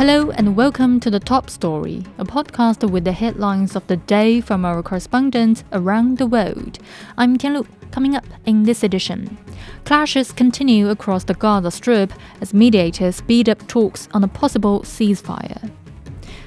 Hello 0.00 0.30
and 0.30 0.56
welcome 0.56 0.98
to 1.00 1.10
the 1.10 1.20
Top 1.20 1.50
Story, 1.50 2.06
a 2.16 2.24
podcast 2.24 2.90
with 2.90 3.04
the 3.04 3.12
headlines 3.12 3.76
of 3.76 3.86
the 3.86 3.98
day 3.98 4.40
from 4.40 4.64
our 4.64 4.82
correspondents 4.82 5.62
around 5.74 6.16
the 6.16 6.26
world. 6.26 6.78
I'm 7.18 7.36
Tianlu. 7.36 7.66
Coming 7.90 8.16
up 8.16 8.24
in 8.46 8.62
this 8.62 8.82
edition, 8.82 9.36
clashes 9.84 10.32
continue 10.32 10.88
across 10.88 11.24
the 11.24 11.34
Gaza 11.34 11.70
Strip 11.70 12.14
as 12.40 12.54
mediators 12.54 13.16
speed 13.16 13.46
up 13.50 13.68
talks 13.68 14.08
on 14.14 14.24
a 14.24 14.28
possible 14.28 14.80
ceasefire. 14.84 15.70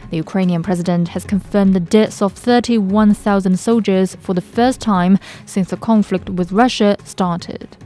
The 0.10 0.18
Ukrainian 0.18 0.64
president 0.64 1.10
has 1.10 1.24
confirmed 1.24 1.76
the 1.76 1.80
deaths 1.80 2.24
of 2.24 2.34
31,000 2.34 3.60
soldiers 3.60 4.16
for 4.16 4.34
the 4.34 4.42
first 4.42 4.82
time 4.82 5.20
since 5.46 5.70
the 5.70 5.78
conflict 5.78 6.28
with 6.28 6.52
Russia 6.52 6.98
started 7.04 7.78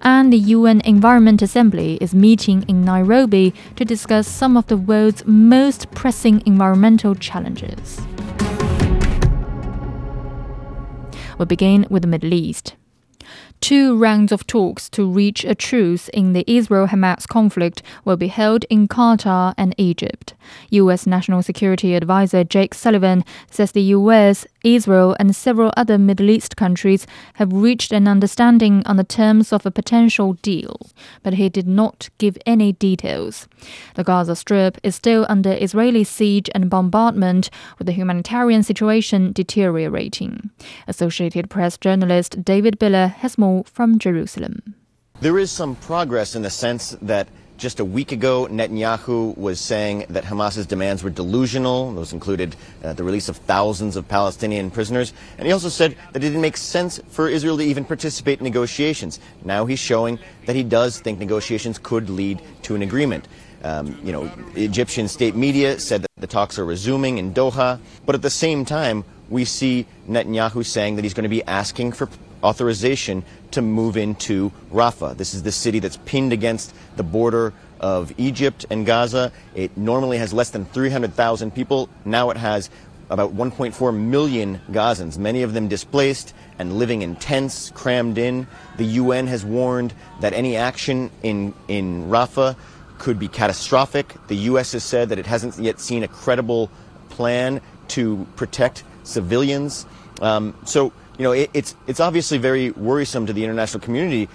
and 0.00 0.32
the 0.32 0.38
UN 0.38 0.80
Environment 0.82 1.42
Assembly 1.42 1.98
is 2.00 2.14
meeting 2.14 2.64
in 2.68 2.84
Nairobi 2.84 3.54
to 3.76 3.84
discuss 3.84 4.26
some 4.26 4.56
of 4.56 4.66
the 4.66 4.76
world's 4.76 5.24
most 5.26 5.90
pressing 5.92 6.42
environmental 6.46 7.14
challenges. 7.14 8.00
We 11.38 11.46
begin 11.46 11.86
with 11.90 12.02
the 12.02 12.08
Middle 12.08 12.34
East. 12.34 12.74
Two 13.60 13.96
rounds 13.96 14.32
of 14.32 14.46
talks 14.46 14.88
to 14.90 15.08
reach 15.08 15.44
a 15.44 15.54
truce 15.54 16.08
in 16.08 16.32
the 16.32 16.44
Israel 16.46 16.88
Hamas 16.88 17.28
conflict 17.28 17.80
will 18.04 18.16
be 18.16 18.26
held 18.26 18.64
in 18.68 18.88
Qatar 18.88 19.54
and 19.56 19.72
Egypt. 19.78 20.34
U.S. 20.70 21.06
National 21.06 21.42
Security 21.42 21.94
Advisor 21.94 22.44
Jake 22.44 22.74
Sullivan 22.74 23.24
says 23.50 23.72
the 23.72 23.82
U.S., 23.82 24.46
Israel, 24.64 25.16
and 25.18 25.34
several 25.34 25.72
other 25.76 25.98
Middle 25.98 26.30
East 26.30 26.56
countries 26.56 27.06
have 27.34 27.52
reached 27.52 27.92
an 27.92 28.06
understanding 28.06 28.82
on 28.86 28.96
the 28.96 29.04
terms 29.04 29.52
of 29.52 29.66
a 29.66 29.70
potential 29.70 30.34
deal, 30.34 30.76
but 31.22 31.34
he 31.34 31.48
did 31.48 31.66
not 31.66 32.08
give 32.18 32.38
any 32.46 32.72
details. 32.72 33.48
The 33.94 34.04
Gaza 34.04 34.36
Strip 34.36 34.78
is 34.82 34.94
still 34.94 35.26
under 35.28 35.52
Israeli 35.52 36.04
siege 36.04 36.48
and 36.54 36.70
bombardment, 36.70 37.50
with 37.78 37.86
the 37.86 37.92
humanitarian 37.92 38.62
situation 38.62 39.32
deteriorating. 39.32 40.50
Associated 40.86 41.50
Press 41.50 41.76
journalist 41.76 42.44
David 42.44 42.78
Biller 42.78 43.12
has 43.14 43.38
more 43.38 43.64
from 43.64 43.98
Jerusalem. 43.98 44.74
There 45.20 45.38
is 45.38 45.50
some 45.50 45.76
progress 45.76 46.34
in 46.34 46.42
the 46.42 46.50
sense 46.50 46.96
that 47.00 47.28
just 47.62 47.78
a 47.78 47.84
week 47.84 48.10
ago, 48.10 48.48
Netanyahu 48.50 49.38
was 49.38 49.60
saying 49.60 50.06
that 50.10 50.24
Hamas's 50.24 50.66
demands 50.66 51.04
were 51.04 51.10
delusional. 51.10 51.92
Those 51.92 52.12
included 52.12 52.56
uh, 52.82 52.92
the 52.92 53.04
release 53.04 53.28
of 53.28 53.36
thousands 53.36 53.94
of 53.94 54.06
Palestinian 54.08 54.68
prisoners. 54.70 55.14
And 55.38 55.46
he 55.46 55.52
also 55.52 55.68
said 55.68 55.96
that 56.12 56.22
it 56.22 56.26
didn't 56.26 56.40
make 56.40 56.56
sense 56.56 57.00
for 57.08 57.28
Israel 57.28 57.56
to 57.58 57.62
even 57.62 57.84
participate 57.84 58.40
in 58.40 58.44
negotiations. 58.44 59.20
Now 59.44 59.64
he's 59.64 59.78
showing 59.78 60.18
that 60.46 60.56
he 60.56 60.64
does 60.64 61.00
think 61.00 61.20
negotiations 61.20 61.78
could 61.78 62.10
lead 62.10 62.42
to 62.62 62.74
an 62.74 62.82
agreement. 62.82 63.28
Um, 63.62 63.96
you 64.02 64.10
know, 64.10 64.28
Egyptian 64.56 65.06
state 65.06 65.36
media 65.36 65.78
said 65.78 66.02
that 66.02 66.10
the 66.18 66.26
talks 66.26 66.58
are 66.58 66.64
resuming 66.64 67.18
in 67.18 67.32
Doha. 67.32 67.78
But 68.04 68.16
at 68.16 68.22
the 68.22 68.30
same 68.30 68.64
time, 68.64 69.04
we 69.30 69.44
see 69.44 69.86
Netanyahu 70.08 70.66
saying 70.66 70.96
that 70.96 71.04
he's 71.04 71.14
going 71.14 71.22
to 71.22 71.28
be 71.28 71.44
asking 71.44 71.92
for 71.92 72.08
authorization 72.42 73.24
to 73.52 73.62
move 73.62 73.96
into 73.96 74.52
Rafah. 74.72 75.16
This 75.16 75.34
is 75.34 75.42
the 75.42 75.52
city 75.52 75.78
that's 75.78 75.98
pinned 75.98 76.32
against 76.32 76.74
the 76.96 77.02
border 77.02 77.52
of 77.80 78.12
Egypt 78.16 78.64
and 78.70 78.86
Gaza. 78.86 79.32
It 79.54 79.76
normally 79.76 80.18
has 80.18 80.32
less 80.32 80.50
than 80.50 80.64
300,000 80.66 81.52
people. 81.52 81.88
Now 82.04 82.30
it 82.30 82.36
has 82.36 82.70
about 83.10 83.34
1.4 83.34 83.94
million 83.94 84.60
Gazans, 84.70 85.18
many 85.18 85.42
of 85.42 85.52
them 85.52 85.68
displaced 85.68 86.32
and 86.58 86.78
living 86.78 87.02
in 87.02 87.16
tents, 87.16 87.70
crammed 87.74 88.16
in. 88.16 88.46
The 88.78 88.84
UN 88.84 89.26
has 89.26 89.44
warned 89.44 89.92
that 90.20 90.32
any 90.32 90.56
action 90.56 91.10
in, 91.22 91.52
in 91.68 92.08
Rafah 92.08 92.56
could 92.98 93.18
be 93.18 93.28
catastrophic. 93.28 94.14
The 94.28 94.36
U.S. 94.36 94.72
has 94.72 94.84
said 94.84 95.10
that 95.10 95.18
it 95.18 95.26
hasn't 95.26 95.58
yet 95.58 95.78
seen 95.78 96.04
a 96.04 96.08
credible 96.08 96.70
plan 97.10 97.60
to 97.88 98.26
protect 98.36 98.84
civilians. 99.02 99.84
Um, 100.22 100.56
so 100.64 100.92
you 101.22 101.28
know, 101.28 101.32
it, 101.34 101.50
it's, 101.54 101.76
it's 101.86 102.00
obviously 102.00 102.36
very 102.36 102.72
worrisome 102.72 103.26
to 103.26 103.32
the 103.32 103.44
international 103.44 103.80
community. 103.80 104.28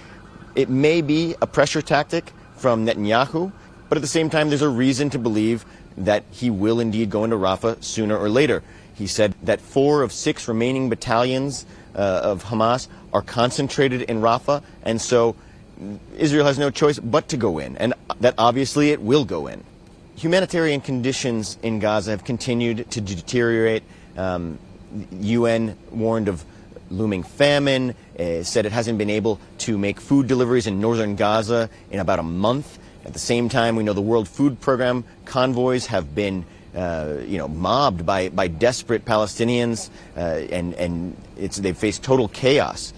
It 0.54 0.70
may 0.70 1.02
be 1.02 1.34
a 1.42 1.46
pressure 1.46 1.82
tactic 1.82 2.32
from 2.56 2.86
Netanyahu, 2.86 3.52
but 3.90 3.98
at 3.98 4.00
the 4.00 4.08
same 4.08 4.30
time, 4.30 4.48
there's 4.48 4.62
a 4.62 4.70
reason 4.70 5.10
to 5.10 5.18
believe 5.18 5.66
that 5.98 6.24
he 6.30 6.48
will 6.48 6.80
indeed 6.80 7.10
go 7.10 7.24
into 7.24 7.36
Rafah 7.36 7.84
sooner 7.84 8.16
or 8.16 8.30
later. 8.30 8.62
He 8.94 9.06
said 9.06 9.34
that 9.42 9.60
four 9.60 10.00
of 10.00 10.14
six 10.14 10.48
remaining 10.48 10.88
battalions 10.88 11.66
uh, 11.94 12.22
of 12.24 12.44
Hamas 12.44 12.88
are 13.12 13.20
concentrated 13.20 14.00
in 14.00 14.22
Rafah, 14.22 14.62
and 14.82 14.98
so 14.98 15.36
Israel 16.16 16.46
has 16.46 16.58
no 16.58 16.70
choice 16.70 16.98
but 16.98 17.28
to 17.28 17.36
go 17.36 17.58
in, 17.58 17.76
and 17.76 17.92
that 18.20 18.32
obviously 18.38 18.92
it 18.92 19.02
will 19.02 19.26
go 19.26 19.46
in. 19.46 19.62
Humanitarian 20.16 20.80
conditions 20.80 21.58
in 21.62 21.80
Gaza 21.80 22.12
have 22.12 22.24
continued 22.24 22.90
to 22.92 23.02
deteriorate. 23.02 23.82
Um, 24.16 24.58
UN 25.20 25.76
warned 25.90 26.28
of 26.28 26.42
looming 26.90 27.22
famine, 27.22 27.94
uh, 28.18 28.42
said 28.42 28.66
it 28.66 28.72
hasn't 28.72 28.98
been 28.98 29.10
able 29.10 29.40
to 29.58 29.78
make 29.78 30.00
food 30.00 30.26
deliveries 30.26 30.66
in 30.66 30.80
northern 30.80 31.16
Gaza 31.16 31.70
in 31.90 32.00
about 32.00 32.18
a 32.18 32.22
month. 32.22 32.78
At 33.04 33.12
the 33.12 33.18
same 33.18 33.48
time, 33.48 33.76
we 33.76 33.84
know 33.84 33.92
the 33.92 34.00
World 34.00 34.28
Food 34.28 34.60
Program 34.60 35.04
convoys 35.24 35.86
have 35.86 36.14
been 36.14 36.44
uh, 36.74 37.16
you 37.26 37.38
know, 37.38 37.48
mobbed 37.48 38.04
by, 38.04 38.28
by 38.28 38.46
desperate 38.46 39.04
Palestinians, 39.04 39.90
uh, 40.16 40.20
and, 40.20 40.74
and 40.74 41.16
they've 41.36 41.76
faced 41.76 42.02
total 42.02 42.28
chaos. 42.28 42.92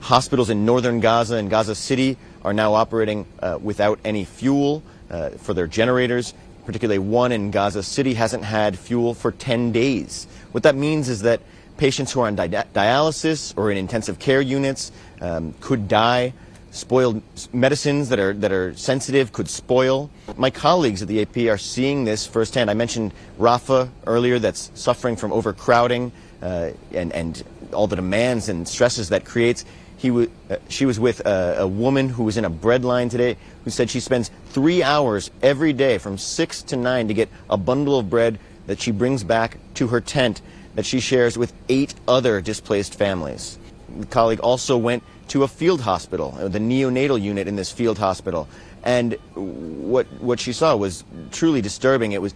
Hospitals 0.00 0.50
in 0.50 0.66
northern 0.66 1.00
Gaza 1.00 1.36
and 1.36 1.48
Gaza 1.48 1.74
City 1.74 2.18
are 2.44 2.52
now 2.52 2.74
operating 2.74 3.26
uh, 3.40 3.58
without 3.60 3.98
any 4.04 4.24
fuel 4.24 4.82
uh, 5.10 5.30
for 5.30 5.54
their 5.54 5.66
generators. 5.66 6.34
Particularly 6.66 6.98
one 6.98 7.32
in 7.32 7.50
Gaza 7.50 7.82
City 7.82 8.14
hasn't 8.14 8.44
had 8.44 8.78
fuel 8.78 9.14
for 9.14 9.32
10 9.32 9.72
days. 9.72 10.26
What 10.52 10.62
that 10.62 10.74
means 10.74 11.08
is 11.08 11.22
that 11.22 11.40
Patients 11.76 12.12
who 12.12 12.20
are 12.20 12.26
on 12.26 12.36
di 12.36 12.48
dialysis 12.48 13.56
or 13.56 13.70
in 13.70 13.76
intensive 13.76 14.18
care 14.18 14.40
units 14.40 14.92
um, 15.20 15.54
could 15.60 15.88
die. 15.88 16.32
Spoiled 16.70 17.22
medicines 17.52 18.08
that 18.08 18.18
are, 18.18 18.32
that 18.34 18.50
are 18.50 18.74
sensitive 18.74 19.32
could 19.32 19.48
spoil. 19.48 20.10
My 20.36 20.50
colleagues 20.50 21.02
at 21.02 21.08
the 21.08 21.22
AP 21.22 21.36
are 21.48 21.58
seeing 21.58 22.04
this 22.04 22.26
firsthand. 22.26 22.68
I 22.68 22.74
mentioned 22.74 23.12
Rafah 23.38 23.88
earlier 24.06 24.40
that's 24.40 24.72
suffering 24.74 25.14
from 25.14 25.32
overcrowding 25.32 26.10
uh, 26.42 26.70
and, 26.92 27.12
and 27.12 27.42
all 27.72 27.86
the 27.86 27.96
demands 27.96 28.48
and 28.48 28.68
stresses 28.68 29.08
that 29.10 29.24
creates. 29.24 29.64
He 29.96 30.10
uh, 30.10 30.56
she 30.68 30.84
was 30.84 31.00
with 31.00 31.20
a, 31.20 31.60
a, 31.60 31.66
woman 31.66 32.08
who 32.08 32.24
was 32.24 32.36
in 32.36 32.44
a 32.44 32.50
bread 32.50 32.84
line 32.84 33.08
today 33.08 33.36
who 33.64 33.70
said 33.70 33.88
she 33.88 34.00
spends 34.00 34.30
three 34.50 34.82
hours 34.82 35.30
every 35.42 35.72
day 35.72 35.98
from 35.98 36.18
6 36.18 36.62
to 36.64 36.76
9 36.76 37.08
to 37.08 37.14
get 37.14 37.28
a 37.48 37.56
bundle 37.56 37.98
of 37.98 38.10
bread 38.10 38.38
that 38.66 38.80
she 38.80 38.90
brings 38.90 39.24
back 39.24 39.58
to 39.74 39.88
her 39.88 40.00
tent 40.00 40.42
that 40.74 40.86
she 40.86 41.00
shares 41.00 41.38
with 41.38 41.52
eight 41.68 41.94
other 42.08 42.40
displaced 42.40 42.94
families. 42.94 43.58
The 43.98 44.06
colleague 44.06 44.40
also 44.40 44.76
went 44.76 45.02
to 45.28 45.42
a 45.42 45.48
field 45.48 45.80
hospital, 45.80 46.36
uh, 46.38 46.48
the 46.48 46.58
neonatal 46.58 47.20
unit 47.20 47.48
in 47.48 47.56
this 47.56 47.70
field 47.70 47.98
hospital, 47.98 48.48
and 48.82 49.16
what 49.34 50.06
what 50.20 50.40
she 50.40 50.52
saw 50.52 50.76
was 50.76 51.04
truly 51.30 51.62
disturbing. 51.62 52.12
It 52.12 52.20
was 52.20 52.34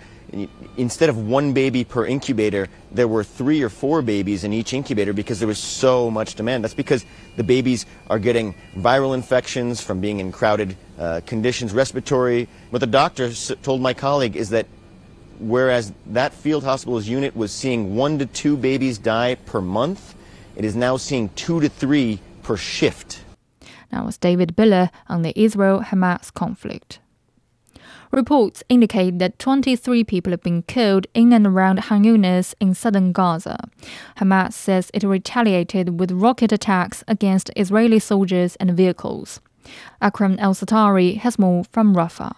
instead 0.77 1.09
of 1.09 1.17
one 1.27 1.53
baby 1.53 1.85
per 1.85 2.07
incubator, 2.07 2.69
there 2.93 3.09
were 3.09 3.25
three 3.25 3.63
or 3.63 3.69
four 3.69 4.03
babies 4.03 4.45
in 4.45 4.53
each 4.53 4.73
incubator 4.73 5.13
because 5.13 5.39
there 5.39 5.49
was 5.49 5.59
so 5.59 6.11
much 6.11 6.35
demand. 6.35 6.65
That's 6.65 6.75
because 6.75 7.05
the 7.37 7.45
babies 7.45 7.87
are 8.11 8.19
getting 8.19 8.55
viral 8.77 9.15
infections 9.15 9.81
from 9.81 10.01
being 10.01 10.21
in 10.21 10.33
crowded 10.33 10.77
uh, 10.99 11.21
conditions, 11.27 11.73
respiratory. 11.73 12.49
What 12.71 12.81
the 12.81 12.87
doctor 12.87 13.33
told 13.63 13.81
my 13.81 13.95
colleague 13.95 14.37
is 14.37 14.51
that 14.51 14.67
whereas 15.41 15.93
that 16.07 16.33
field 16.33 16.65
hospital's 16.65 17.09
unit 17.09 17.37
was 17.37 17.53
seeing 17.53 17.95
one 17.97 18.19
to 18.19 18.27
two 18.27 18.57
babies 18.57 18.99
die 18.99 19.37
per 19.47 19.61
month, 19.61 20.15
it 20.57 20.65
is 20.65 20.75
now 20.75 20.97
seeing 20.97 21.29
two 21.31 21.61
to 21.61 21.69
three 21.69 22.21
per 22.43 22.57
shift. 22.57 23.21
That 23.91 24.05
was 24.05 24.19
David 24.19 24.57
Biller 24.57 24.91
on 25.09 25.23
the 25.23 25.39
Israel 25.39 25.81
Hamas 25.81 26.33
conflict. 26.33 26.99
Reports 28.11 28.63
indicate 28.71 29.19
that 29.19 29.39
23 29.39 30.03
people 30.05 30.31
have 30.31 30.43
been 30.43 30.63
killed 30.63 31.07
in 31.13 31.33
and 31.33 31.47
around 31.47 31.83
Khan 31.83 32.05
Yunis 32.05 32.55
in 32.59 32.75
southern 32.75 33.13
Gaza. 33.13 33.69
Hamas 34.17 34.55
says 34.55 34.91
it 34.95 35.03
retaliated 35.03 36.01
with 36.01 36.11
rocket 36.13 36.51
attacks 36.51 37.05
against 37.07 37.51
Israeli 37.55 37.99
soldiers 37.99 38.57
and 38.57 38.71
vehicles. 38.71 39.41
Akram 40.01 40.39
El 40.39 40.55
Satari 40.55 41.19
has 41.19 41.39
more 41.39 41.65
from 41.65 41.95
Rafah. 41.95 42.35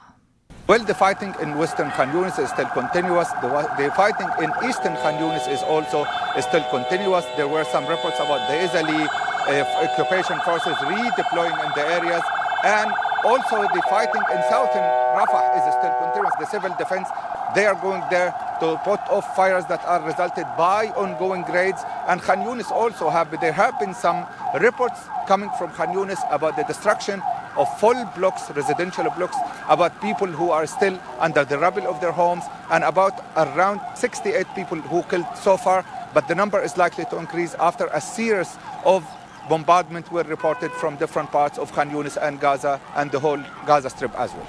Well, 0.70 0.84
the 0.84 0.94
fighting 0.94 1.34
in 1.42 1.58
western 1.58 1.90
Khan 1.98 2.12
Yunis 2.14 2.38
is 2.38 2.48
still 2.48 2.70
continuous. 2.70 3.26
The, 3.42 3.50
the 3.74 3.90
fighting 3.90 4.30
in 4.38 4.54
eastern 4.62 4.94
Khan 5.02 5.18
Yunis 5.18 5.50
is 5.50 5.64
also 5.64 6.06
still 6.38 6.62
continuous. 6.70 7.24
There 7.36 7.48
were 7.48 7.64
some 7.64 7.88
reports 7.88 8.22
about 8.22 8.46
the 8.46 8.54
Israeli 8.54 9.02
uh, 9.02 9.66
occupation 9.82 10.38
forces 10.46 10.78
redeploying 10.86 11.58
in 11.66 11.70
the 11.74 11.82
areas. 11.90 12.22
And 12.62 12.88
also 13.24 13.66
the 13.74 13.82
fighting 13.90 14.22
in 14.30 14.40
southern 14.46 14.86
Rafah 15.18 15.58
is 15.58 15.74
still 15.74 15.94
continuous. 16.06 16.34
The 16.38 16.46
civil 16.46 16.72
defense, 16.78 17.08
they 17.56 17.66
are 17.66 17.74
going 17.74 18.04
there 18.08 18.30
to 18.60 18.78
put 18.84 19.00
off 19.10 19.26
fires 19.34 19.66
that 19.66 19.84
are 19.84 20.00
resulted 20.06 20.46
by 20.56 20.86
ongoing 20.94 21.42
raids. 21.50 21.82
And 22.06 22.22
Khan 22.22 22.46
Yunis 22.46 22.70
also 22.70 23.10
have, 23.10 23.28
there 23.40 23.50
have 23.50 23.76
been 23.80 23.92
some 23.92 24.24
reports 24.60 25.00
coming 25.26 25.50
from 25.58 25.72
Khan 25.72 25.88
Yunis 25.88 26.22
about 26.30 26.54
the 26.54 26.62
destruction 26.62 27.20
of 27.56 27.66
full 27.78 28.04
blocks, 28.16 28.50
residential 28.50 29.10
blocks, 29.16 29.36
about 29.68 30.00
people 30.00 30.26
who 30.26 30.50
are 30.50 30.66
still 30.66 30.98
under 31.18 31.44
the 31.44 31.58
rubble 31.58 31.86
of 31.86 32.00
their 32.00 32.12
homes, 32.12 32.44
and 32.70 32.84
about 32.84 33.24
around 33.36 33.80
68 33.96 34.46
people 34.54 34.78
who 34.78 35.02
killed 35.04 35.26
so 35.36 35.56
far. 35.56 35.84
But 36.14 36.28
the 36.28 36.34
number 36.34 36.60
is 36.60 36.76
likely 36.76 37.04
to 37.06 37.18
increase 37.18 37.54
after 37.54 37.86
a 37.92 38.00
series 38.00 38.56
of 38.84 39.06
bombardment 39.48 40.10
were 40.12 40.22
reported 40.24 40.70
from 40.72 40.96
different 40.96 41.30
parts 41.30 41.58
of 41.58 41.72
Khan 41.72 41.90
Yunis 41.90 42.16
and 42.20 42.40
Gaza 42.40 42.80
and 42.94 43.10
the 43.10 43.20
whole 43.20 43.42
Gaza 43.66 43.90
Strip 43.90 44.14
as 44.18 44.32
well. 44.32 44.46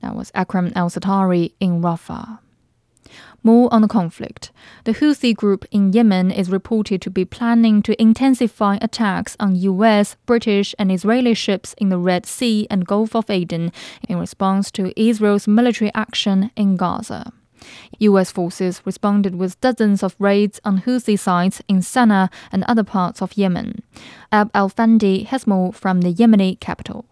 That 0.00 0.14
was 0.14 0.30
Akram 0.34 0.72
Al 0.74 0.90
Satari 0.90 1.52
in 1.60 1.80
Rafah. 1.82 2.38
More 3.42 3.72
on 3.72 3.82
the 3.82 3.88
conflict. 3.88 4.52
The 4.84 4.94
Houthi 4.94 5.34
group 5.34 5.64
in 5.70 5.92
Yemen 5.92 6.30
is 6.30 6.50
reported 6.50 7.02
to 7.02 7.10
be 7.10 7.24
planning 7.24 7.82
to 7.82 8.00
intensify 8.00 8.78
attacks 8.80 9.36
on 9.40 9.56
US, 9.56 10.16
British, 10.26 10.74
and 10.78 10.92
Israeli 10.92 11.34
ships 11.34 11.74
in 11.78 11.88
the 11.88 11.98
Red 11.98 12.24
Sea 12.26 12.66
and 12.70 12.86
Gulf 12.86 13.16
of 13.16 13.28
Aden 13.28 13.72
in 14.08 14.18
response 14.18 14.70
to 14.72 14.92
Israel's 15.00 15.48
military 15.48 15.90
action 15.94 16.50
in 16.56 16.76
Gaza. 16.76 17.32
US 17.98 18.30
forces 18.30 18.82
responded 18.84 19.36
with 19.36 19.60
dozens 19.60 20.02
of 20.02 20.16
raids 20.18 20.60
on 20.64 20.82
Houthi 20.82 21.18
sites 21.18 21.62
in 21.68 21.78
Sana'a 21.78 22.30
and 22.50 22.64
other 22.64 22.84
parts 22.84 23.22
of 23.22 23.36
Yemen. 23.36 23.82
Ab 24.30 24.50
al 24.54 24.70
Fandi 24.70 25.26
has 25.26 25.46
more 25.46 25.72
from 25.72 26.00
the 26.00 26.12
Yemeni 26.12 26.58
capital. 26.58 27.06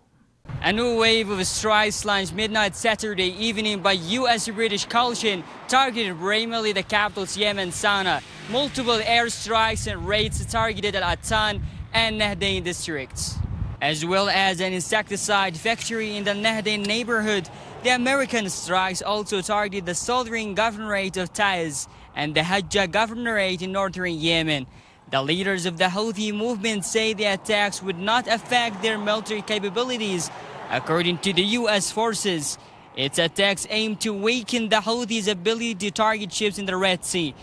A 0.71 0.73
new 0.73 0.99
wave 0.99 1.29
of 1.31 1.45
strikes 1.49 2.05
launched 2.05 2.33
midnight 2.33 2.77
Saturday 2.77 3.35
evening 3.45 3.83
by 3.83 3.91
U.S. 3.91 4.49
British 4.49 4.85
coalition 4.85 5.43
targeted 5.67 6.17
primarily 6.17 6.71
the 6.71 6.85
capital's 6.85 7.37
Yemen, 7.37 7.71
Sana'a. 7.71 8.23
Multiple 8.53 9.01
airstrikes 9.01 9.91
and 9.91 10.07
raids 10.07 10.47
targeted 10.47 10.95
Al-Attan 10.95 11.61
and 11.93 12.21
Nahdain 12.21 12.63
districts. 12.63 13.35
As 13.83 14.07
well 14.07 14.29
as 14.29 14.61
an 14.61 14.73
insecticide 14.73 15.57
factory 15.57 16.17
in 16.17 16.23
the 16.23 16.35
Nahdain 16.35 16.87
neighborhood, 16.87 17.49
the 17.83 17.91
American 17.91 18.49
strikes 18.49 19.03
also 19.03 19.41
targeted 19.41 19.87
the 19.87 19.97
southern 19.97 20.55
governorate 20.55 21.17
of 21.17 21.33
Taiz 21.33 21.89
and 22.15 22.33
the 22.33 22.43
Hajjah 22.43 22.93
governorate 22.93 23.61
in 23.61 23.73
northern 23.73 24.15
Yemen. 24.15 24.69
The 25.11 25.21
leaders 25.21 25.67
of 25.67 25.77
the 25.77 25.87
Houthi 25.87 26.33
movement 26.33 26.85
say 26.85 27.13
the 27.13 27.25
attacks 27.25 27.83
would 27.83 27.99
not 27.99 28.29
affect 28.29 28.81
their 28.81 28.97
military 28.97 29.43
capabilities 29.43 30.31
According 30.71 31.19
to 31.19 31.33
the 31.33 31.43
U.S. 31.43 31.91
forces, 31.91 32.57
its 32.97 33.19
attacks 33.19 33.67
aim 33.71 33.97
to 33.97 34.15
weaken 34.15 34.69
the 34.69 34.77
Houthis' 34.77 35.27
ability 35.27 35.75
to 35.75 35.91
target 35.91 36.33
ships 36.33 36.59
in 36.59 36.67
the 36.67 36.77
Red 36.77 37.05
Sea. 37.05 37.35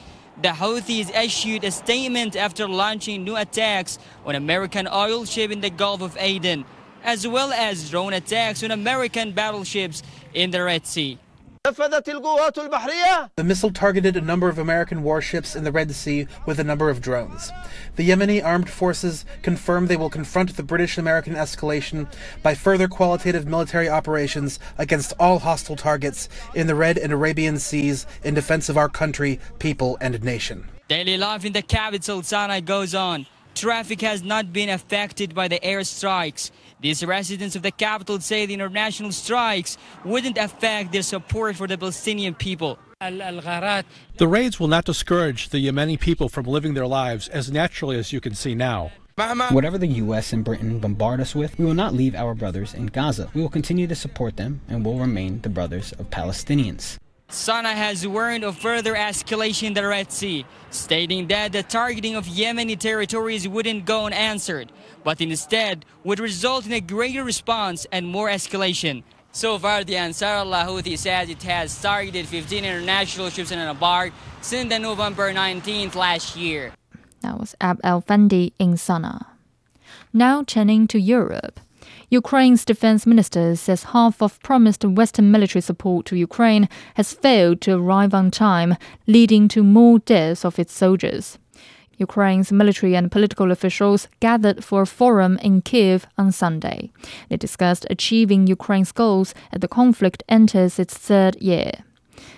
The 0.41 0.49
Houthis 0.49 1.13
issued 1.13 1.65
a 1.65 1.71
statement 1.71 2.37
after 2.37 2.69
launching 2.69 3.25
new 3.25 3.35
attacks 3.35 3.99
on 4.25 4.35
American 4.35 4.87
oil 4.87 5.25
ships 5.25 5.51
in 5.51 5.59
the 5.59 5.69
Gulf 5.69 6.01
of 6.01 6.15
Aden, 6.17 6.63
as 7.03 7.27
well 7.27 7.51
as 7.51 7.89
drone 7.89 8.13
attacks 8.13 8.63
on 8.63 8.71
American 8.71 9.33
battleships 9.33 10.03
in 10.33 10.51
the 10.51 10.63
Red 10.63 10.85
Sea. 10.85 11.19
The 11.67 13.43
missile 13.43 13.71
targeted 13.71 14.15
a 14.15 14.21
number 14.21 14.47
of 14.47 14.57
American 14.57 15.03
warships 15.03 15.53
in 15.53 15.65
the 15.65 15.71
Red 15.71 15.91
Sea 15.91 16.25
with 16.45 16.59
a 16.59 16.63
number 16.63 16.89
of 16.89 17.01
drones. 17.01 17.51
The 17.97 18.09
Yemeni 18.09 18.41
armed 18.43 18.69
forces 18.69 19.25
confirmed 19.41 19.89
they 19.89 19.97
will 19.97 20.09
confront 20.09 20.55
the 20.55 20.63
British 20.63 20.97
American 20.97 21.33
escalation 21.33 22.07
by 22.41 22.55
further 22.55 22.87
qualitative 22.87 23.45
military 23.45 23.89
operations 23.89 24.59
against 24.77 25.11
all 25.19 25.39
hostile 25.39 25.75
targets 25.75 26.29
in 26.55 26.67
the 26.67 26.75
Red 26.75 26.97
and 26.97 27.11
Arabian 27.11 27.59
Seas 27.59 28.05
in 28.23 28.33
defense 28.33 28.69
of 28.69 28.77
our 28.77 28.87
country, 28.87 29.39
people, 29.59 29.97
and 29.99 30.23
nation. 30.23 30.69
Daily 30.87 31.17
life 31.17 31.43
in 31.43 31.51
the 31.51 31.61
capital, 31.61 32.21
Sana'a, 32.21 32.63
goes 32.63 32.95
on. 32.95 33.25
Traffic 33.57 34.01
has 34.01 34.21
not 34.21 34.53
been 34.53 34.69
affected 34.69 35.33
by 35.33 35.47
the 35.47 35.59
airstrikes. 35.61 36.51
These 36.79 37.03
residents 37.03 37.55
of 37.55 37.63
the 37.63 37.71
capital 37.71 38.19
say 38.19 38.45
the 38.45 38.53
international 38.53 39.11
strikes 39.11 39.79
wouldn't 40.05 40.37
affect 40.37 40.91
their 40.91 41.01
support 41.01 41.55
for 41.55 41.65
the 41.65 41.75
Palestinian 41.75 42.35
people. 42.35 42.77
The 42.99 44.27
raids 44.27 44.59
will 44.59 44.67
not 44.67 44.85
discourage 44.85 45.49
the 45.49 45.57
Yemeni 45.57 45.99
people 45.99 46.29
from 46.29 46.45
living 46.45 46.75
their 46.75 46.85
lives 46.85 47.29
as 47.29 47.51
naturally 47.51 47.97
as 47.97 48.13
you 48.13 48.21
can 48.21 48.35
see 48.35 48.53
now. 48.53 48.91
Whatever 49.49 49.79
the 49.79 49.87
U.S. 50.05 50.33
and 50.33 50.45
Britain 50.45 50.77
bombard 50.77 51.19
us 51.19 51.33
with, 51.33 51.57
we 51.57 51.65
will 51.65 51.73
not 51.73 51.95
leave 51.95 52.13
our 52.13 52.35
brothers 52.35 52.75
in 52.75 52.85
Gaza. 52.85 53.31
We 53.33 53.41
will 53.41 53.49
continue 53.49 53.87
to 53.87 53.95
support 53.95 54.37
them 54.37 54.61
and 54.69 54.85
will 54.85 54.99
remain 54.99 55.41
the 55.41 55.49
brothers 55.49 55.93
of 55.93 56.11
Palestinians. 56.11 56.99
Sana'a 57.29 57.73
has 57.73 58.07
warned 58.07 58.45
of 58.45 58.57
further 58.57 58.93
escalation 58.93 59.67
in 59.67 59.73
the 59.73 59.85
Red 59.85 60.13
Sea, 60.13 60.45
stating 60.69 61.27
that 61.27 61.51
the 61.51 61.61
targeting 61.61 62.15
of 62.15 62.25
Yemeni 62.25 62.79
territories 62.79 63.47
wouldn't 63.47 63.85
go 63.85 64.05
unanswered, 64.05 64.71
but 65.03 65.19
instead 65.19 65.85
would 66.05 66.19
result 66.19 66.65
in 66.65 66.71
a 66.71 66.79
greater 66.79 67.25
response 67.25 67.85
and 67.91 68.07
more 68.07 68.29
escalation. 68.29 69.03
So 69.33 69.59
far, 69.59 69.83
the 69.83 69.97
Ansar 69.97 70.37
Allah 70.37 70.63
Houthi 70.65 70.97
says 70.97 71.29
it 71.29 71.43
has 71.43 71.79
targeted 71.81 72.27
15 72.27 72.63
international 72.63 73.29
ships 73.29 73.51
in 73.51 73.59
a 73.59 73.73
bar 73.73 74.11
since 74.39 74.69
the 74.69 74.79
November 74.79 75.33
19th 75.33 75.95
last 75.95 76.37
year. 76.37 76.71
That 77.21 77.39
was 77.39 77.55
Ab 77.59 77.81
El 77.83 78.01
Fandi 78.01 78.53
in 78.57 78.75
Sana'a. 78.75 79.25
Now 80.13 80.43
turning 80.43 80.87
to 80.87 80.99
Europe. 80.99 81.59
Ukraine's 82.09 82.63
defense 82.63 83.05
minister 83.05 83.53
says 83.57 83.91
half 83.91 84.21
of 84.21 84.41
promised 84.41 84.85
Western 84.85 85.29
military 85.29 85.61
support 85.61 86.05
to 86.05 86.15
Ukraine 86.15 86.69
has 86.93 87.13
failed 87.13 87.59
to 87.61 87.75
arrive 87.75 88.13
on 88.13 88.31
time, 88.31 88.77
leading 89.07 89.49
to 89.49 89.61
more 89.61 89.99
deaths 89.99 90.45
of 90.45 90.57
its 90.57 90.71
soldiers. 90.71 91.37
Ukraine's 91.97 92.49
military 92.49 92.95
and 92.95 93.11
political 93.11 93.51
officials 93.51 94.07
gathered 94.21 94.63
for 94.63 94.83
a 94.83 94.87
forum 94.87 95.37
in 95.39 95.61
Kiev 95.61 96.07
on 96.17 96.31
Sunday. 96.31 96.91
They 97.27 97.35
discussed 97.35 97.85
achieving 97.89 98.47
Ukraine's 98.47 98.93
goals 98.93 99.33
as 99.51 99.59
the 99.59 99.67
conflict 99.67 100.23
enters 100.29 100.79
its 100.79 100.97
third 100.97 101.35
year. 101.41 101.71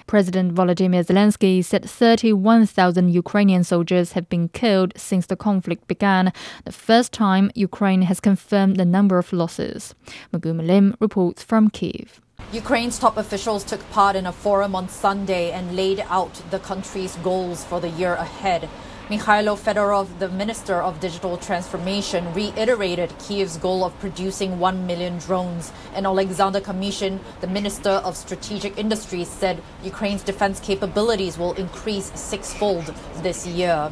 President 0.08 0.54
Volodymyr 0.54 1.06
Zelensky 1.06 1.64
said 1.64 1.90
31,000 1.90 3.10
Ukrainian 3.10 3.64
soldiers 3.64 4.14
have 4.14 4.30
been 4.30 4.50
killed 4.50 4.94
since 4.96 5.26
the 5.26 5.36
conflict 5.36 5.88
began, 5.88 6.34
the 6.66 6.72
first 6.72 7.12
time 7.12 7.52
Ukraine 7.56 8.04
has 8.04 8.20
confirmed 8.20 8.78
the 8.78 8.86
number 8.86 9.18
of 9.18 9.34
losses. 9.34 9.96
Maguma 10.34 10.66
Lim 10.66 10.96
reports 11.00 11.44
from 11.44 11.70
Kiev. 11.70 12.22
Ukraine's 12.51 12.97
top 12.97 13.15
officials 13.18 13.63
took 13.63 13.88
part 13.91 14.15
in 14.15 14.25
a 14.25 14.31
forum 14.31 14.75
on 14.75 14.89
Sunday 14.89 15.51
and 15.51 15.75
laid 15.75 16.03
out 16.09 16.33
the 16.50 16.57
country's 16.57 17.15
goals 17.18 17.63
for 17.63 17.80
the 17.80 17.89
year 17.89 18.15
ahead. 18.15 18.68
Mikhailo 19.07 19.56
Fedorov, 19.56 20.18
the 20.18 20.30
Minister 20.30 20.81
of 20.81 21.00
Digital 21.00 21.38
Transformation, 21.38 22.33
reiterated 22.33 23.12
Kiev's 23.19 23.57
goal 23.57 23.83
of 23.83 24.00
producing 24.00 24.57
1 24.57 24.88
million 24.88 25.19
drones. 25.19 25.71
And 25.94 26.07
Alexander 26.07 26.59
Kamyshin, 26.59 27.19
the 27.39 27.45
Minister 27.45 27.91
of 27.91 28.18
Strategic 28.18 28.79
Industries, 28.79 29.29
said 29.29 29.62
Ukraine's 29.84 30.24
defense 30.24 30.60
capabilities 30.60 31.38
will 31.38 31.53
increase 31.53 32.12
sixfold 32.19 32.96
this 33.22 33.46
year. 33.46 33.91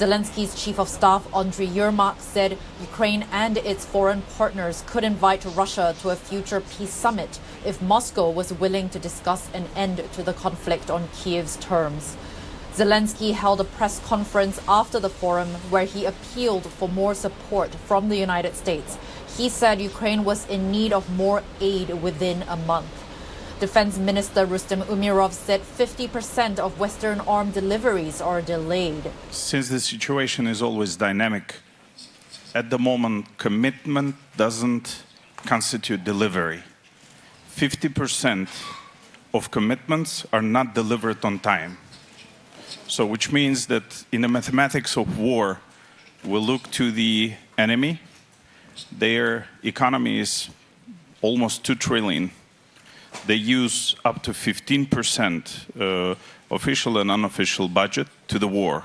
Zelensky's 0.00 0.54
chief 0.54 0.80
of 0.80 0.88
staff, 0.88 1.28
Andriy 1.30 1.68
Yermak, 1.68 2.18
said 2.20 2.56
Ukraine 2.80 3.26
and 3.32 3.58
its 3.58 3.84
foreign 3.84 4.22
partners 4.38 4.82
could 4.86 5.04
invite 5.04 5.44
Russia 5.54 5.94
to 6.00 6.08
a 6.08 6.16
future 6.16 6.62
peace 6.62 6.88
summit 6.88 7.38
if 7.64 7.82
Moscow 7.82 8.30
was 8.30 8.52
willing 8.52 8.88
to 8.90 8.98
discuss 8.98 9.48
an 9.52 9.66
end 9.76 10.02
to 10.12 10.22
the 10.22 10.32
conflict 10.32 10.90
on 10.90 11.08
Kiev's 11.08 11.56
terms. 11.56 12.16
Zelensky 12.74 13.34
held 13.34 13.60
a 13.60 13.64
press 13.64 13.98
conference 14.00 14.60
after 14.68 15.00
the 15.00 15.10
forum 15.10 15.48
where 15.70 15.84
he 15.84 16.04
appealed 16.04 16.64
for 16.66 16.88
more 16.88 17.14
support 17.14 17.74
from 17.74 18.08
the 18.08 18.16
United 18.16 18.54
States. 18.54 18.96
He 19.36 19.48
said 19.48 19.80
Ukraine 19.80 20.24
was 20.24 20.46
in 20.48 20.70
need 20.70 20.92
of 20.92 21.10
more 21.16 21.42
aid 21.60 22.02
within 22.02 22.42
a 22.44 22.56
month. 22.56 23.04
Defense 23.58 23.98
Minister 23.98 24.46
Rustem 24.46 24.82
Umerov 24.84 25.32
said 25.32 25.60
50% 25.60 26.58
of 26.58 26.80
Western 26.80 27.20
armed 27.20 27.52
deliveries 27.52 28.20
are 28.20 28.40
delayed. 28.40 29.10
Since 29.30 29.68
the 29.68 29.80
situation 29.80 30.46
is 30.46 30.62
always 30.62 30.96
dynamic, 30.96 31.56
at 32.54 32.70
the 32.70 32.78
moment, 32.78 33.36
commitment 33.36 34.14
doesn't 34.36 35.02
constitute 35.44 36.04
delivery. 36.04 36.62
50% 37.60 38.48
of 39.34 39.50
commitments 39.50 40.24
are 40.32 40.40
not 40.40 40.74
delivered 40.74 41.22
on 41.26 41.38
time. 41.38 41.76
So, 42.88 43.04
which 43.04 43.30
means 43.30 43.66
that 43.66 44.06
in 44.10 44.22
the 44.22 44.28
mathematics 44.28 44.96
of 44.96 45.18
war, 45.18 45.60
we 46.24 46.38
look 46.38 46.70
to 46.70 46.90
the 46.90 47.34
enemy. 47.58 48.00
Their 48.90 49.46
economy 49.62 50.20
is 50.20 50.48
almost 51.20 51.62
2 51.64 51.74
trillion. 51.74 52.30
They 53.26 53.34
use 53.34 53.94
up 54.06 54.22
to 54.22 54.30
15% 54.30 55.50
uh, 55.78 56.14
official 56.50 56.96
and 56.96 57.10
unofficial 57.10 57.68
budget 57.68 58.06
to 58.28 58.38
the 58.38 58.48
war, 58.48 58.84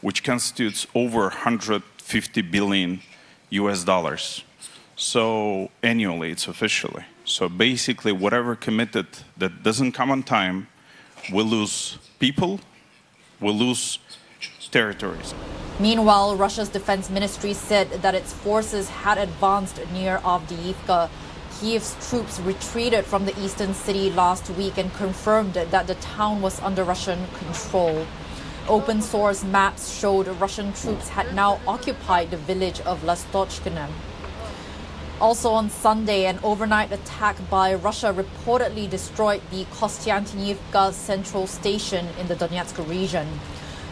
which 0.00 0.24
constitutes 0.24 0.86
over 0.94 1.20
150 1.20 2.40
billion 2.40 3.00
US 3.50 3.84
dollars. 3.84 4.42
So 4.96 5.70
annually, 5.82 6.30
it's 6.30 6.48
officially. 6.48 7.04
So 7.26 7.48
basically, 7.48 8.12
whatever 8.12 8.54
committed 8.54 9.06
that 9.36 9.64
doesn't 9.64 9.92
come 9.92 10.12
on 10.12 10.22
time 10.22 10.68
will 11.32 11.44
lose 11.44 11.98
people 12.20 12.60
will 13.40 13.54
lose 13.54 13.98
territories. 14.70 15.34
Meanwhile, 15.80 16.36
Russia's 16.36 16.68
defense 16.68 17.10
ministry 17.10 17.52
said 17.52 17.90
that 18.02 18.14
its 18.14 18.32
forces 18.32 18.88
had 18.88 19.18
advanced 19.18 19.80
near 19.92 20.18
Avdiivka. 20.18 21.10
Kiev's 21.58 21.96
troops 22.08 22.38
retreated 22.40 23.04
from 23.04 23.24
the 23.24 23.38
eastern 23.42 23.74
city 23.74 24.10
last 24.10 24.48
week 24.50 24.78
and 24.78 24.92
confirmed 24.94 25.54
that 25.54 25.86
the 25.86 25.94
town 25.96 26.42
was 26.42 26.60
under 26.60 26.84
Russian 26.84 27.26
control. 27.38 28.06
Open 28.68 29.00
source 29.02 29.42
maps 29.42 29.98
showed 29.98 30.28
Russian 30.40 30.72
troops 30.72 31.08
had 31.08 31.34
now 31.34 31.60
occupied 31.66 32.30
the 32.30 32.36
village 32.36 32.80
of 32.80 33.02
Lastochkina. 33.02 33.88
Also 35.18 35.50
on 35.50 35.70
Sunday, 35.70 36.26
an 36.26 36.38
overnight 36.42 36.92
attack 36.92 37.36
by 37.48 37.72
Russia 37.72 38.12
reportedly 38.12 38.88
destroyed 38.88 39.40
the 39.50 39.64
Kostiantynivka 39.66 40.92
central 40.92 41.46
station 41.46 42.06
in 42.20 42.28
the 42.28 42.34
Donetsk 42.34 42.86
region. 42.86 43.26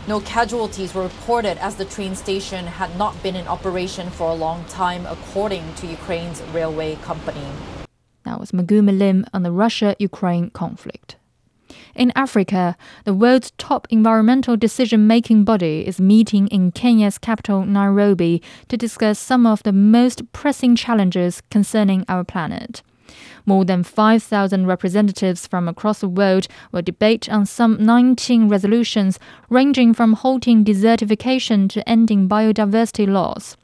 No 0.06 0.20
casualties 0.20 0.92
were 0.92 1.04
reported 1.04 1.56
as 1.62 1.76
the 1.76 1.86
train 1.86 2.14
station 2.14 2.66
had 2.66 2.94
not 2.98 3.22
been 3.22 3.36
in 3.36 3.48
operation 3.48 4.10
for 4.10 4.28
a 4.28 4.34
long 4.34 4.66
time, 4.66 5.06
according 5.06 5.72
to 5.76 5.86
Ukraine's 5.86 6.42
railway 6.52 6.96
company. 6.96 7.48
That 8.24 8.38
was 8.38 8.52
Maguma 8.52 8.96
Lim 8.96 9.24
on 9.32 9.44
the 9.44 9.50
Russia 9.50 9.96
Ukraine 9.98 10.50
conflict. 10.50 11.16
In 11.94 12.12
Africa, 12.16 12.76
the 13.04 13.14
world's 13.14 13.52
top 13.56 13.86
environmental 13.90 14.56
decision 14.56 15.06
making 15.06 15.44
body 15.44 15.86
is 15.86 16.00
meeting 16.00 16.48
in 16.48 16.72
Kenya's 16.72 17.18
capital, 17.18 17.64
Nairobi, 17.64 18.42
to 18.68 18.76
discuss 18.76 19.18
some 19.18 19.46
of 19.46 19.62
the 19.62 19.72
most 19.72 20.32
pressing 20.32 20.74
challenges 20.74 21.40
concerning 21.50 22.04
our 22.08 22.24
planet. 22.24 22.82
More 23.46 23.64
than 23.64 23.84
5,000 23.84 24.66
representatives 24.66 25.46
from 25.46 25.68
across 25.68 26.00
the 26.00 26.08
world 26.08 26.48
will 26.72 26.82
debate 26.82 27.28
on 27.28 27.46
some 27.46 27.76
19 27.84 28.48
resolutions, 28.48 29.20
ranging 29.48 29.94
from 29.94 30.14
halting 30.14 30.64
desertification 30.64 31.68
to 31.70 31.88
ending 31.88 32.28
biodiversity 32.28 33.06
loss. 33.06 33.56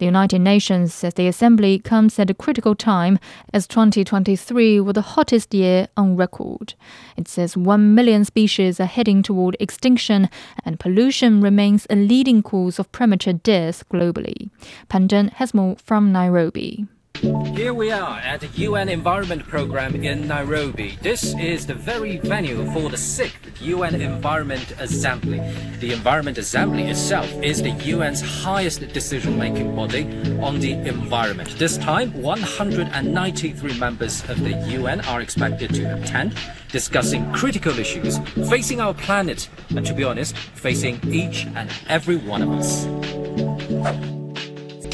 The 0.00 0.06
United 0.06 0.38
Nations 0.38 0.94
says 0.94 1.12
the 1.12 1.26
assembly 1.26 1.78
comes 1.78 2.18
at 2.18 2.30
a 2.30 2.34
critical 2.34 2.74
time 2.74 3.18
as 3.52 3.66
2023 3.66 4.80
was 4.80 4.94
the 4.94 5.02
hottest 5.02 5.52
year 5.52 5.88
on 5.94 6.16
record. 6.16 6.72
It 7.18 7.28
says 7.28 7.54
1 7.54 7.94
million 7.94 8.24
species 8.24 8.80
are 8.80 8.86
heading 8.86 9.22
toward 9.22 9.58
extinction 9.60 10.30
and 10.64 10.80
pollution 10.80 11.42
remains 11.42 11.86
a 11.90 11.96
leading 11.96 12.42
cause 12.42 12.78
of 12.78 12.90
premature 12.92 13.34
deaths 13.34 13.82
globally. 13.92 14.48
Pandan 14.88 15.34
has 15.34 15.52
more 15.52 15.76
from 15.76 16.12
Nairobi. 16.12 16.86
Here 17.20 17.74
we 17.74 17.90
are 17.90 18.18
at 18.20 18.40
the 18.40 18.46
UN 18.64 18.88
Environment 18.88 19.46
Programme 19.46 19.94
in 19.94 20.26
Nairobi. 20.26 20.96
This 21.02 21.34
is 21.34 21.66
the 21.66 21.74
very 21.74 22.16
venue 22.16 22.64
for 22.72 22.88
the 22.88 22.96
sixth 22.96 23.60
UN 23.60 24.00
Environment 24.00 24.72
Assembly. 24.78 25.38
The 25.80 25.92
Environment 25.92 26.38
Assembly 26.38 26.84
itself 26.84 27.30
is 27.42 27.62
the 27.62 27.72
UN's 27.92 28.22
highest 28.22 28.88
decision-making 28.94 29.76
body 29.76 30.04
on 30.40 30.60
the 30.60 30.72
environment. 30.72 31.58
This 31.58 31.76
time, 31.76 32.10
193 32.22 33.78
members 33.78 34.22
of 34.30 34.40
the 34.40 34.54
UN 34.78 35.02
are 35.02 35.20
expected 35.20 35.74
to 35.74 36.00
attend, 36.00 36.34
discussing 36.72 37.30
critical 37.32 37.78
issues 37.78 38.16
facing 38.48 38.80
our 38.80 38.94
planet, 38.94 39.50
and 39.68 39.84
to 39.84 39.92
be 39.92 40.04
honest, 40.04 40.34
facing 40.38 40.98
each 41.12 41.44
and 41.54 41.68
every 41.86 42.16
one 42.16 42.40
of 42.40 42.48
us. 42.48 44.19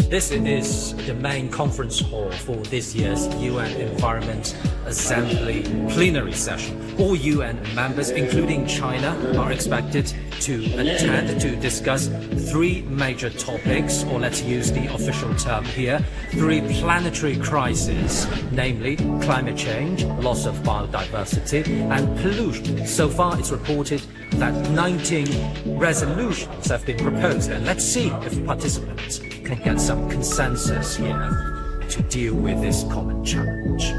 This 0.08 0.30
is 0.30 0.94
the 1.04 1.14
main 1.14 1.48
conference 1.48 1.98
hall 1.98 2.30
for 2.30 2.54
this 2.70 2.94
year's 2.94 3.26
UN 3.42 3.72
Environment 3.72 4.56
Assembly 4.86 5.64
plenary 5.90 6.32
session. 6.32 6.94
All 7.00 7.16
UN 7.16 7.60
members, 7.74 8.10
including 8.10 8.68
China, 8.68 9.10
are 9.36 9.50
expected 9.50 10.06
to 10.42 10.64
attend 10.78 11.40
to 11.40 11.56
discuss 11.56 12.06
three 12.52 12.82
major 12.82 13.30
topics, 13.30 14.04
or 14.04 14.20
let's 14.20 14.42
use 14.42 14.70
the 14.70 14.86
official 14.94 15.34
term 15.34 15.64
here, 15.64 15.98
three 16.30 16.60
planetary 16.60 17.36
crises, 17.36 18.28
namely 18.52 18.94
climate 19.24 19.56
change, 19.56 20.04
loss 20.04 20.46
of 20.46 20.54
biodiversity, 20.58 21.66
and 21.90 22.16
pollution. 22.20 22.86
So 22.86 23.08
far, 23.08 23.36
it's 23.40 23.50
reported 23.50 24.02
that 24.34 24.54
19 24.70 25.76
resolutions 25.76 26.68
have 26.68 26.86
been 26.86 26.98
proposed, 26.98 27.50
and 27.50 27.66
let's 27.66 27.84
see 27.84 28.06
if 28.22 28.46
participants 28.46 29.18
can 29.46 29.62
get 29.62 29.80
some 29.80 30.10
consensus 30.10 30.96
here 30.96 31.86
to 31.88 32.02
deal 32.02 32.34
with 32.34 32.60
this 32.60 32.82
common 32.90 33.24
challenge. 33.24 33.92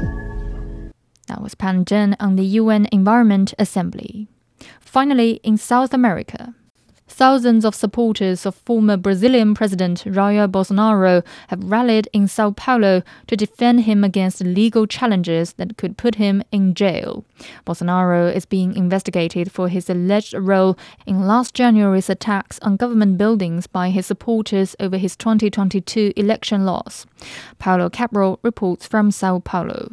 That 1.26 1.40
was 1.40 1.54
Pan 1.54 1.86
Zhen 1.86 2.14
on 2.20 2.36
the 2.36 2.44
UN 2.44 2.86
Environment 2.92 3.54
Assembly. 3.58 4.28
Finally, 4.78 5.40
in 5.42 5.56
South 5.56 5.94
America, 5.94 6.54
Thousands 7.18 7.64
of 7.64 7.74
supporters 7.74 8.46
of 8.46 8.54
former 8.54 8.96
Brazilian 8.96 9.52
President 9.52 10.04
Jair 10.04 10.46
Bolsonaro 10.46 11.26
have 11.48 11.64
rallied 11.64 12.08
in 12.12 12.28
Sao 12.28 12.52
Paulo 12.52 13.02
to 13.26 13.36
defend 13.36 13.80
him 13.80 14.04
against 14.04 14.40
legal 14.40 14.86
challenges 14.86 15.54
that 15.54 15.76
could 15.76 15.96
put 15.98 16.14
him 16.14 16.44
in 16.52 16.74
jail. 16.74 17.24
Bolsonaro 17.66 18.32
is 18.32 18.46
being 18.46 18.72
investigated 18.76 19.50
for 19.50 19.68
his 19.68 19.90
alleged 19.90 20.32
role 20.32 20.78
in 21.08 21.26
last 21.26 21.54
January's 21.54 22.08
attacks 22.08 22.60
on 22.60 22.76
government 22.76 23.18
buildings 23.18 23.66
by 23.66 23.90
his 23.90 24.06
supporters 24.06 24.76
over 24.78 24.96
his 24.96 25.16
2022 25.16 26.12
election 26.14 26.64
loss. 26.64 27.04
Paulo 27.58 27.90
Cabral 27.90 28.38
reports 28.44 28.86
from 28.86 29.10
Sao 29.10 29.40
Paulo. 29.40 29.90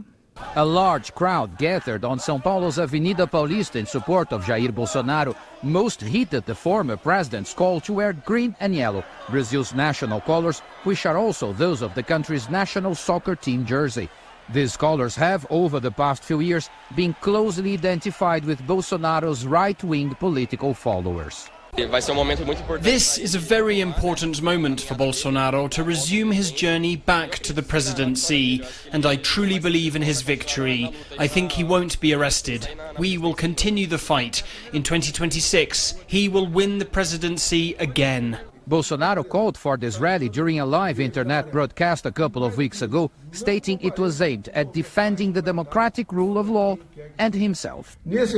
A 0.57 0.65
large 0.65 1.13
crowd 1.15 1.57
gathered 1.57 2.03
on 2.03 2.19
São 2.19 2.41
Paulo's 2.41 2.77
Avenida 2.77 3.25
Paulista 3.25 3.75
in 3.77 3.85
support 3.85 4.33
of 4.33 4.43
Jair 4.43 4.69
Bolsonaro. 4.69 5.35
Most 5.63 6.01
heated 6.01 6.45
the 6.45 6.55
former 6.55 6.97
president's 6.97 7.53
call 7.53 7.79
to 7.81 7.93
wear 7.93 8.11
green 8.11 8.55
and 8.59 8.75
yellow, 8.75 9.03
Brazil's 9.29 9.73
national 9.73 10.19
colors, 10.21 10.59
which 10.83 11.05
are 11.05 11.17
also 11.17 11.53
those 11.53 11.81
of 11.81 11.95
the 11.95 12.03
country's 12.03 12.49
national 12.49 12.95
soccer 12.95 13.35
team 13.35 13.65
jersey. 13.65 14.09
These 14.49 14.77
colors 14.77 15.15
have, 15.15 15.47
over 15.49 15.79
the 15.79 15.91
past 15.91 16.23
few 16.23 16.41
years, 16.41 16.69
been 16.95 17.15
closely 17.21 17.73
identified 17.73 18.45
with 18.45 18.61
Bolsonaro's 18.61 19.45
right-wing 19.45 20.15
political 20.15 20.73
followers. 20.73 21.49
This 21.77 23.17
is 23.17 23.35
a 23.35 23.39
very 23.39 23.81
important 23.81 24.41
moment 24.41 24.79
for 24.79 24.95
Bolsonaro 24.95 25.69
to 25.71 25.83
resume 25.83 26.31
his 26.31 26.51
journey 26.51 26.95
back 26.95 27.39
to 27.39 27.51
the 27.51 27.61
presidency, 27.61 28.63
and 28.93 29.05
I 29.05 29.17
truly 29.17 29.59
believe 29.59 29.95
in 29.95 30.01
his 30.01 30.21
victory. 30.21 30.93
I 31.19 31.27
think 31.27 31.51
he 31.51 31.65
won't 31.65 31.99
be 31.99 32.13
arrested. 32.13 32.69
We 32.97 33.17
will 33.17 33.33
continue 33.33 33.87
the 33.87 33.97
fight. 33.97 34.41
In 34.71 34.83
2026, 34.83 35.95
he 36.07 36.29
will 36.29 36.47
win 36.47 36.77
the 36.77 36.85
presidency 36.85 37.73
again. 37.73 38.39
Bolsonaro 38.67 39.27
called 39.27 39.57
for 39.57 39.77
this 39.77 39.99
rally 39.99 40.27
during 40.27 40.59
a 40.59 40.65
live 40.65 40.99
internet 40.99 41.51
broadcast 41.51 42.05
a 42.07 42.11
couple 42.11 42.43
of 42.43 42.57
weeks 42.57 42.81
ago, 42.81 43.11
stating 43.31 43.79
it 43.81 43.99
was 43.99 44.19
aimed 44.23 44.49
at 44.49 44.73
defending 44.73 45.33
the 45.33 45.41
democratic 45.41 46.11
rule 46.11 46.39
of 46.39 46.49
law 46.49 46.75
and 47.19 47.35
himself. 47.35 47.95
In 48.05 48.11
this 48.15 48.33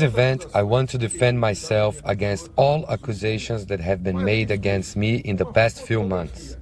event, 0.00 0.46
I 0.54 0.62
want 0.62 0.88
to 0.90 0.98
defend 0.98 1.40
myself 1.40 2.00
against 2.06 2.48
all 2.56 2.86
accusations 2.88 3.66
that 3.66 3.80
have 3.80 4.02
been 4.02 4.24
made 4.24 4.50
against 4.50 4.96
me 4.96 5.16
in 5.16 5.36
the 5.36 5.44
past 5.44 5.82
few 5.82 6.02
months. 6.02 6.56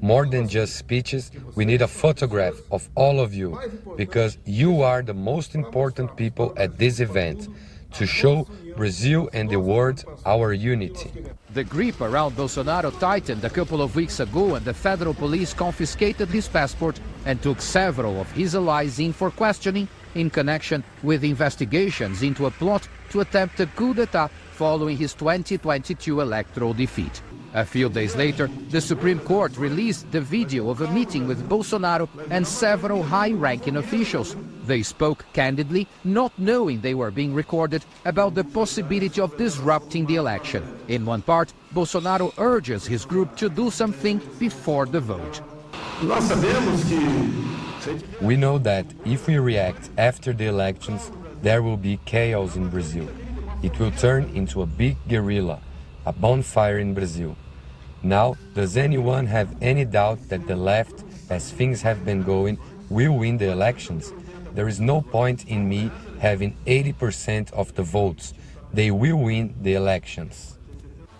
More 0.00 0.26
than 0.26 0.48
just 0.48 0.76
speeches, 0.76 1.30
we 1.54 1.66
need 1.66 1.82
a 1.82 1.88
photograph 1.88 2.54
of 2.70 2.88
all 2.94 3.20
of 3.20 3.34
you 3.34 3.58
because 3.96 4.38
you 4.46 4.80
are 4.82 5.02
the 5.02 5.14
most 5.14 5.54
important 5.54 6.16
people 6.16 6.54
at 6.56 6.78
this 6.78 7.00
event 7.00 7.48
to 7.92 8.06
show 8.06 8.46
Brazil 8.76 9.28
and 9.32 9.48
the 9.50 9.58
world 9.58 10.04
our 10.26 10.52
unity. 10.52 11.10
The 11.54 11.64
grip 11.64 12.00
around 12.00 12.36
Bolsonaro 12.36 12.96
tightened 13.00 13.44
a 13.44 13.50
couple 13.50 13.82
of 13.82 13.96
weeks 13.96 14.20
ago 14.20 14.54
and 14.54 14.64
the 14.64 14.74
federal 14.74 15.14
police 15.14 15.54
confiscated 15.54 16.28
his 16.28 16.48
passport 16.48 17.00
and 17.24 17.42
took 17.42 17.60
several 17.60 18.20
of 18.20 18.30
his 18.32 18.54
allies 18.54 18.98
in 18.98 19.12
for 19.12 19.30
questioning 19.30 19.88
in 20.14 20.30
connection 20.30 20.84
with 21.02 21.24
investigations 21.24 22.22
into 22.22 22.46
a 22.46 22.50
plot 22.50 22.88
to 23.10 23.20
attempt 23.20 23.60
a 23.60 23.66
coup 23.66 23.94
d'etat 23.94 24.30
following 24.58 24.96
his 24.96 25.14
2022 25.14 26.20
electoral 26.20 26.74
defeat. 26.74 27.22
A 27.54 27.64
few 27.64 27.88
days 27.88 28.16
later, 28.16 28.50
the 28.70 28.80
Supreme 28.80 29.20
Court 29.20 29.56
released 29.56 30.10
the 30.10 30.20
video 30.20 30.68
of 30.68 30.80
a 30.80 30.90
meeting 30.92 31.28
with 31.28 31.48
Bolsonaro 31.48 32.08
and 32.30 32.44
several 32.44 33.04
high-ranking 33.04 33.76
officials. 33.76 34.34
They 34.66 34.82
spoke 34.82 35.24
candidly, 35.32 35.86
not 36.02 36.36
knowing 36.38 36.80
they 36.80 36.94
were 36.94 37.12
being 37.12 37.32
recorded, 37.32 37.84
about 38.04 38.34
the 38.34 38.42
possibility 38.42 39.20
of 39.20 39.38
disrupting 39.38 40.06
the 40.06 40.16
election. 40.16 40.62
In 40.88 41.06
one 41.06 41.22
part, 41.22 41.52
Bolsonaro 41.72 42.32
urges 42.36 42.84
his 42.84 43.04
group 43.04 43.36
to 43.36 43.48
do 43.48 43.70
something 43.70 44.20
before 44.40 44.86
the 44.86 45.00
vote. 45.00 45.40
We 48.20 48.36
know 48.36 48.58
that 48.58 48.86
if 49.04 49.28
we 49.28 49.38
react 49.38 49.88
after 49.96 50.32
the 50.32 50.46
elections, 50.46 51.12
there 51.42 51.62
will 51.62 51.76
be 51.76 52.00
chaos 52.04 52.56
in 52.56 52.68
Brazil. 52.68 53.08
It 53.62 53.78
will 53.78 53.90
turn 53.90 54.30
into 54.34 54.62
a 54.62 54.66
big 54.66 54.96
guerrilla 55.08 55.60
a 56.06 56.12
bonfire 56.12 56.78
in 56.78 56.94
Brazil. 56.94 57.36
Now, 58.02 58.36
does 58.54 58.78
anyone 58.78 59.26
have 59.26 59.54
any 59.60 59.84
doubt 59.84 60.20
that 60.30 60.46
the 60.46 60.56
left, 60.56 61.04
as 61.28 61.50
things 61.50 61.82
have 61.82 62.04
been 62.04 62.22
going, 62.22 62.56
will 62.88 63.18
win 63.18 63.36
the 63.36 63.50
elections? 63.50 64.12
There 64.54 64.68
is 64.68 64.80
no 64.80 65.02
point 65.02 65.46
in 65.48 65.68
me 65.68 65.90
having 66.18 66.56
80% 66.66 67.52
of 67.52 67.74
the 67.74 67.82
votes. 67.82 68.32
They 68.72 68.90
will 68.90 69.18
win 69.18 69.54
the 69.60 69.74
elections. 69.74 70.56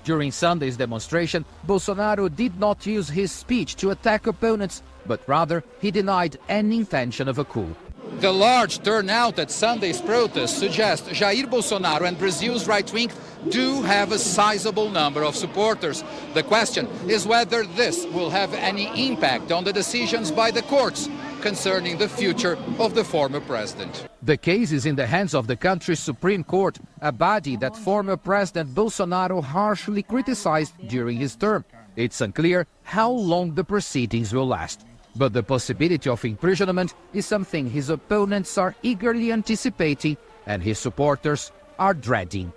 During 0.04 0.32
Sunday's 0.32 0.78
demonstration, 0.78 1.44
Bolsonaro 1.66 2.34
did 2.34 2.58
not 2.58 2.86
use 2.86 3.08
his 3.10 3.30
speech 3.30 3.76
to 3.76 3.90
attack 3.90 4.26
opponents, 4.26 4.82
but 5.06 5.20
rather 5.26 5.62
he 5.82 5.90
denied 5.90 6.38
any 6.48 6.78
intention 6.78 7.28
of 7.28 7.38
a 7.38 7.44
coup. 7.44 7.76
The 8.16 8.32
large 8.32 8.82
turnout 8.82 9.38
at 9.38 9.50
Sunday's 9.50 10.00
protest 10.00 10.58
suggests 10.58 11.08
Jair 11.08 11.44
Bolsonaro 11.44 12.08
and 12.08 12.18
Brazil's 12.18 12.66
right 12.66 12.92
wing 12.92 13.10
do 13.48 13.82
have 13.82 14.10
a 14.10 14.18
sizable 14.18 14.90
number 14.90 15.22
of 15.22 15.36
supporters. 15.36 16.02
The 16.34 16.42
question 16.42 16.88
is 17.06 17.26
whether 17.26 17.64
this 17.64 18.06
will 18.06 18.30
have 18.30 18.52
any 18.54 19.08
impact 19.08 19.52
on 19.52 19.62
the 19.62 19.72
decisions 19.72 20.32
by 20.32 20.50
the 20.50 20.62
courts 20.62 21.08
concerning 21.42 21.98
the 21.98 22.08
future 22.08 22.58
of 22.80 22.94
the 22.94 23.04
former 23.04 23.40
president. 23.40 24.08
The 24.22 24.36
case 24.36 24.72
is 24.72 24.84
in 24.84 24.96
the 24.96 25.06
hands 25.06 25.32
of 25.32 25.46
the 25.46 25.56
country's 25.56 26.00
Supreme 26.00 26.42
Court, 26.42 26.78
a 27.00 27.12
body 27.12 27.56
that 27.58 27.76
former 27.76 28.16
President 28.16 28.74
Bolsonaro 28.74 29.44
harshly 29.44 30.02
criticized 30.02 30.72
during 30.88 31.18
his 31.18 31.36
term. 31.36 31.64
It's 31.94 32.20
unclear 32.20 32.66
how 32.82 33.10
long 33.10 33.54
the 33.54 33.64
proceedings 33.64 34.34
will 34.34 34.48
last. 34.48 34.84
But 35.16 35.32
the 35.32 35.42
possibility 35.42 36.08
of 36.08 36.24
imprisonment 36.24 36.94
is 37.12 37.26
something 37.26 37.68
his 37.70 37.90
opponents 37.90 38.56
are 38.58 38.74
eagerly 38.82 39.32
anticipating 39.32 40.16
and 40.46 40.62
his 40.62 40.78
supporters 40.78 41.52
are 41.78 41.94
dreading. 41.94 42.52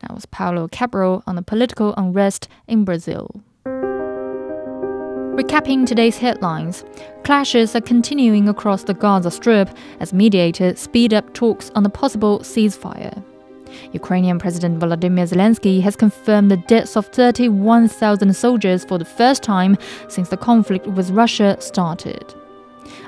That 0.00 0.14
was 0.14 0.26
Paulo 0.26 0.68
Cabral 0.68 1.22
on 1.26 1.36
the 1.36 1.42
political 1.42 1.94
unrest 1.96 2.48
in 2.66 2.84
Brazil. 2.84 3.42
Recapping 5.32 5.86
today's 5.86 6.18
headlines, 6.18 6.84
clashes 7.24 7.74
are 7.74 7.80
continuing 7.80 8.48
across 8.50 8.84
the 8.84 8.92
Gaza 8.92 9.30
Strip 9.30 9.70
as 9.98 10.12
mediators 10.12 10.78
speed 10.78 11.14
up 11.14 11.32
talks 11.32 11.70
on 11.74 11.86
a 11.86 11.88
possible 11.88 12.40
ceasefire. 12.40 13.24
Ukrainian 13.92 14.38
President 14.38 14.78
Volodymyr 14.78 15.28
Zelensky 15.28 15.80
has 15.82 15.96
confirmed 15.96 16.50
the 16.50 16.56
deaths 16.56 16.96
of 16.96 17.06
31,000 17.06 18.34
soldiers 18.34 18.84
for 18.84 18.98
the 18.98 19.04
first 19.04 19.42
time 19.42 19.76
since 20.08 20.28
the 20.28 20.36
conflict 20.36 20.86
with 20.86 21.10
Russia 21.10 21.56
started. 21.60 22.34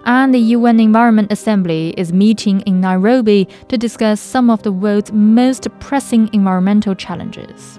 And 0.06 0.34
the 0.34 0.38
UN 0.56 0.80
Environment 0.80 1.32
Assembly 1.32 1.94
is 1.96 2.12
meeting 2.12 2.60
in 2.62 2.80
Nairobi 2.80 3.48
to 3.68 3.78
discuss 3.78 4.20
some 4.20 4.50
of 4.50 4.62
the 4.62 4.72
world's 4.72 5.12
most 5.12 5.66
pressing 5.80 6.28
environmental 6.32 6.94
challenges. 6.94 7.78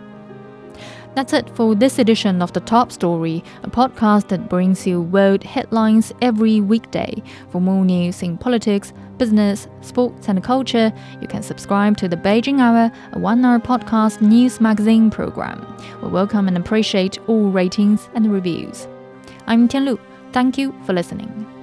That's 1.15 1.31
it 1.31 1.49
for 1.55 1.75
this 1.75 1.97
edition 1.97 2.41
of 2.41 2.51
The 2.51 2.59
Top 2.59 2.91
Story, 2.91 3.41
a 3.63 3.69
podcast 3.69 4.27
that 4.27 4.49
brings 4.49 4.85
you 4.85 5.01
world 5.01 5.45
headlines 5.45 6.11
every 6.21 6.59
weekday. 6.59 7.23
For 7.51 7.61
more 7.61 7.85
news 7.85 8.21
in 8.21 8.37
politics, 8.37 8.91
business, 9.17 9.69
sports, 9.79 10.27
and 10.27 10.43
culture, 10.43 10.91
you 11.21 11.27
can 11.29 11.41
subscribe 11.41 11.95
to 11.97 12.09
the 12.09 12.17
Beijing 12.17 12.59
Hour, 12.59 12.91
a 13.13 13.19
one 13.19 13.45
hour 13.45 13.59
podcast 13.59 14.19
news 14.19 14.59
magazine 14.59 15.09
program. 15.09 15.65
We 16.03 16.09
welcome 16.09 16.49
and 16.49 16.57
appreciate 16.57 17.17
all 17.29 17.49
ratings 17.49 18.09
and 18.13 18.29
reviews. 18.29 18.85
I'm 19.47 19.69
Tian 19.69 19.85
Lu. 19.85 19.97
Thank 20.33 20.57
you 20.57 20.75
for 20.85 20.91
listening. 20.91 21.54